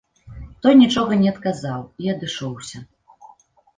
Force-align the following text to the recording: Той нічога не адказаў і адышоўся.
Той 0.65 0.73
нічога 0.83 1.19
не 1.23 1.29
адказаў 1.33 1.85
і 2.07 2.13
адышоўся. 2.15 2.77